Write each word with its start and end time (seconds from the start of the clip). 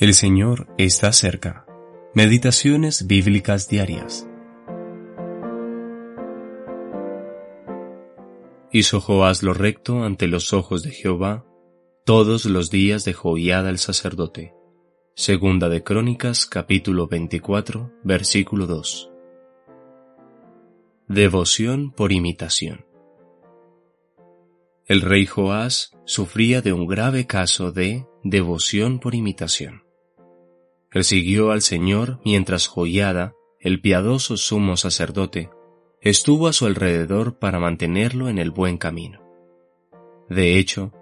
El 0.00 0.14
Señor 0.14 0.68
está 0.78 1.12
cerca. 1.12 1.66
Meditaciones 2.14 3.08
bíblicas 3.08 3.68
diarias. 3.68 4.28
Hizo 8.70 9.00
Joás 9.00 9.42
lo 9.42 9.54
recto 9.54 10.04
ante 10.04 10.28
los 10.28 10.52
ojos 10.52 10.84
de 10.84 10.92
Jehová 10.92 11.44
todos 12.04 12.44
los 12.44 12.70
días 12.70 13.04
de 13.04 13.12
Joiada 13.12 13.70
el 13.70 13.78
sacerdote. 13.78 14.54
Segunda 15.16 15.68
de 15.68 15.82
Crónicas 15.82 16.46
capítulo 16.46 17.08
24 17.08 17.90
versículo 18.04 18.68
2. 18.68 19.10
Devoción 21.08 21.90
por 21.90 22.12
imitación. 22.12 22.86
El 24.86 25.00
rey 25.00 25.26
Joás 25.26 25.90
sufría 26.04 26.62
de 26.62 26.72
un 26.72 26.86
grave 26.86 27.26
caso 27.26 27.72
de 27.72 28.06
devoción 28.22 29.00
por 29.00 29.16
imitación. 29.16 29.87
Persiguió 30.90 31.50
al 31.50 31.62
Señor 31.62 32.20
mientras 32.24 32.66
Joiada, 32.66 33.34
el 33.60 33.80
piadoso 33.80 34.36
sumo 34.36 34.76
sacerdote, 34.76 35.50
estuvo 36.00 36.48
a 36.48 36.52
su 36.52 36.66
alrededor 36.66 37.38
para 37.38 37.58
mantenerlo 37.58 38.28
en 38.28 38.38
el 38.38 38.50
buen 38.50 38.78
camino. 38.78 39.20
De 40.28 40.58
hecho, 40.58 40.92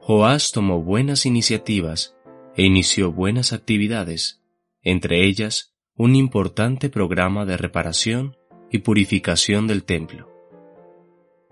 Joás 0.00 0.52
tomó 0.52 0.82
buenas 0.82 1.26
iniciativas 1.26 2.16
e 2.56 2.64
inició 2.64 3.12
buenas 3.12 3.52
actividades, 3.52 4.42
entre 4.82 5.26
ellas 5.26 5.74
un 5.94 6.16
importante 6.16 6.90
programa 6.90 7.44
de 7.44 7.56
reparación 7.56 8.36
y 8.70 8.78
purificación 8.78 9.66
del 9.66 9.84
templo. 9.84 10.32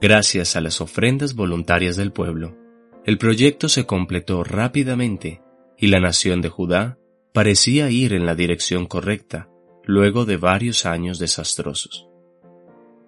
Gracias 0.00 0.56
a 0.56 0.60
las 0.60 0.80
ofrendas 0.80 1.34
voluntarias 1.34 1.96
del 1.96 2.12
pueblo, 2.12 2.56
el 3.04 3.18
proyecto 3.18 3.68
se 3.68 3.86
completó 3.86 4.44
rápidamente 4.44 5.40
y 5.76 5.86
la 5.86 6.00
nación 6.00 6.40
de 6.40 6.48
Judá 6.50 6.98
parecía 7.38 7.88
ir 7.88 8.14
en 8.14 8.26
la 8.26 8.34
dirección 8.34 8.86
correcta 8.86 9.48
luego 9.84 10.24
de 10.24 10.36
varios 10.36 10.84
años 10.84 11.20
desastrosos. 11.20 12.08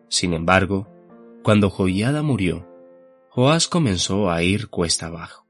Sin 0.08 0.34
embargo, 0.34 0.86
cuando 1.42 1.68
Joiada 1.68 2.22
murió, 2.22 2.64
Joás 3.30 3.66
comenzó 3.66 4.30
a 4.30 4.44
ir 4.44 4.68
cuesta 4.68 5.06
abajo. 5.06 5.48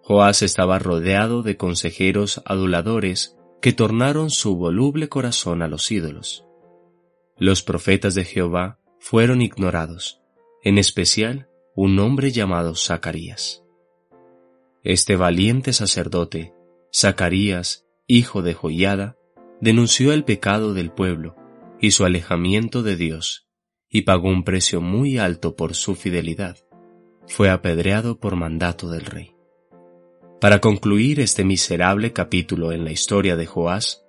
Joás 0.00 0.42
estaba 0.42 0.78
rodeado 0.78 1.42
de 1.42 1.56
consejeros 1.56 2.40
aduladores 2.44 3.36
que 3.60 3.72
tornaron 3.72 4.30
su 4.30 4.54
voluble 4.54 5.08
corazón 5.08 5.60
a 5.60 5.66
los 5.66 5.90
ídolos. 5.90 6.46
Los 7.36 7.64
profetas 7.64 8.14
de 8.14 8.24
Jehová 8.24 8.78
fueron 9.00 9.42
ignorados, 9.42 10.20
en 10.62 10.78
especial 10.78 11.48
un 11.74 11.98
hombre 11.98 12.30
llamado 12.30 12.76
Zacarías. 12.76 13.64
Este 14.84 15.16
valiente 15.16 15.72
sacerdote 15.72 16.54
Zacarías, 16.94 17.86
hijo 18.06 18.42
de 18.42 18.52
Joiada, 18.52 19.16
denunció 19.60 20.12
el 20.12 20.24
pecado 20.24 20.74
del 20.74 20.90
pueblo 20.90 21.36
y 21.80 21.92
su 21.92 22.04
alejamiento 22.04 22.82
de 22.82 22.96
Dios, 22.96 23.48
y 23.88 24.02
pagó 24.02 24.28
un 24.28 24.44
precio 24.44 24.82
muy 24.82 25.16
alto 25.16 25.56
por 25.56 25.74
su 25.74 25.94
fidelidad. 25.94 26.58
Fue 27.26 27.48
apedreado 27.48 28.18
por 28.18 28.36
mandato 28.36 28.90
del 28.90 29.06
rey. 29.06 29.34
Para 30.38 30.60
concluir 30.60 31.20
este 31.20 31.44
miserable 31.44 32.12
capítulo 32.12 32.72
en 32.72 32.84
la 32.84 32.92
historia 32.92 33.36
de 33.36 33.46
Joás, 33.46 34.04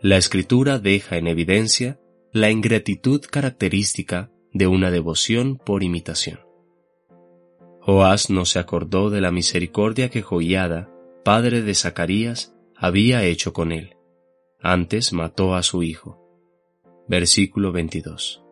la 0.00 0.16
escritura 0.16 0.78
deja 0.78 1.16
en 1.16 1.26
evidencia 1.26 1.98
la 2.32 2.50
ingratitud 2.50 3.22
característica 3.22 4.30
de 4.52 4.66
una 4.68 4.90
devoción 4.90 5.56
por 5.56 5.82
imitación. 5.82 6.40
Joás 7.80 8.30
no 8.30 8.44
se 8.44 8.58
acordó 8.60 9.10
de 9.10 9.20
la 9.20 9.32
misericordia 9.32 10.10
que 10.10 10.22
Joiada 10.22 10.89
padre 11.22 11.62
de 11.62 11.74
Zacarías, 11.74 12.54
había 12.74 13.24
hecho 13.24 13.52
con 13.52 13.72
él. 13.72 13.96
Antes 14.60 15.12
mató 15.12 15.54
a 15.54 15.62
su 15.62 15.82
hijo. 15.82 16.18
Versículo 17.08 17.72
22. 17.72 18.42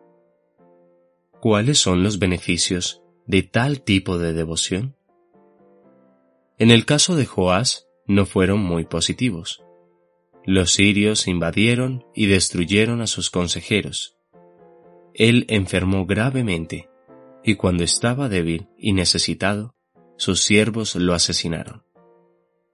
¿Cuáles 1.39 1.79
son 1.79 2.03
los 2.03 2.19
beneficios 2.19 3.01
de 3.25 3.43
tal 3.43 3.81
tipo 3.81 4.17
de 4.17 4.33
devoción? 4.33 4.95
En 6.57 6.69
el 6.71 6.85
caso 6.85 7.15
de 7.15 7.25
Joás, 7.25 7.87
no 8.05 8.25
fueron 8.25 8.59
muy 8.59 8.85
positivos. 8.85 9.63
Los 10.45 10.71
sirios 10.73 11.27
invadieron 11.27 12.05
y 12.13 12.27
destruyeron 12.27 13.01
a 13.01 13.07
sus 13.07 13.29
consejeros. 13.29 14.15
Él 15.13 15.45
enfermó 15.47 16.05
gravemente, 16.05 16.89
y 17.43 17.55
cuando 17.55 17.83
estaba 17.83 18.29
débil 18.29 18.67
y 18.77 18.93
necesitado, 18.93 19.75
sus 20.17 20.43
siervos 20.43 20.95
lo 20.95 21.13
asesinaron 21.13 21.83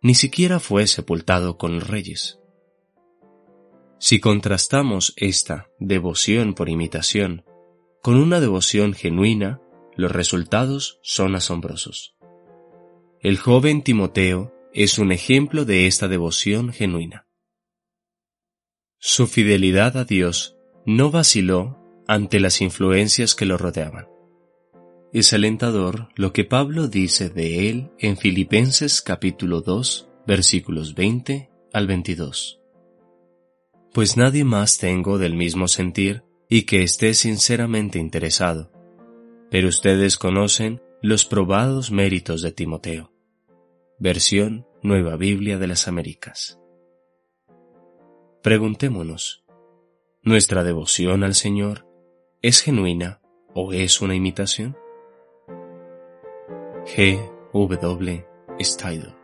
ni 0.05 0.13
siquiera 0.13 0.59
fue 0.59 0.85
sepultado 0.85 1.57
con 1.57 1.73
los 1.73 1.87
reyes. 1.87 2.39
Si 3.97 4.19
contrastamos 4.19 5.15
esta 5.17 5.71
devoción 5.79 6.53
por 6.53 6.69
imitación 6.69 7.43
con 8.03 8.17
una 8.17 8.39
devoción 8.39 8.93
genuina, 8.93 9.61
los 9.95 10.11
resultados 10.11 10.99
son 11.01 11.33
asombrosos. 11.33 12.15
El 13.19 13.39
joven 13.39 13.81
Timoteo 13.81 14.53
es 14.75 14.99
un 14.99 15.11
ejemplo 15.11 15.65
de 15.65 15.87
esta 15.87 16.07
devoción 16.07 16.71
genuina. 16.71 17.27
Su 18.99 19.25
fidelidad 19.25 19.97
a 19.97 20.05
Dios 20.05 20.55
no 20.85 21.09
vaciló 21.09 21.79
ante 22.07 22.39
las 22.39 22.61
influencias 22.61 23.33
que 23.33 23.47
lo 23.47 23.57
rodeaban. 23.57 24.14
Es 25.15 25.31
alentador 25.31 26.09
lo 26.15 26.33
que 26.33 26.43
Pablo 26.43 26.89
dice 26.89 27.29
de 27.29 27.69
él 27.69 27.89
en 27.99 28.17
Filipenses 28.17 29.01
capítulo 29.01 29.61
2, 29.61 30.09
versículos 30.27 30.93
20 30.93 31.49
al 31.71 31.87
22. 31.87 32.59
Pues 33.93 34.17
nadie 34.17 34.43
más 34.43 34.77
tengo 34.77 35.17
del 35.17 35.33
mismo 35.33 35.69
sentir 35.69 36.25
y 36.49 36.63
que 36.63 36.83
esté 36.83 37.13
sinceramente 37.13 37.97
interesado, 37.97 38.73
pero 39.49 39.69
ustedes 39.69 40.17
conocen 40.17 40.81
los 41.01 41.23
probados 41.23 41.91
méritos 41.91 42.41
de 42.41 42.51
Timoteo. 42.51 43.13
Versión 43.97 44.67
Nueva 44.83 45.15
Biblia 45.15 45.57
de 45.57 45.67
las 45.67 45.87
Américas. 45.87 46.59
Preguntémonos, 48.43 49.45
¿nuestra 50.23 50.65
devoción 50.65 51.23
al 51.23 51.35
Señor 51.35 51.87
es 52.41 52.59
genuina 52.59 53.21
o 53.53 53.71
es 53.71 54.01
una 54.01 54.13
imitación? 54.13 54.75
G. 56.85 57.19
W. 57.53 58.21
Stidle 58.61 59.14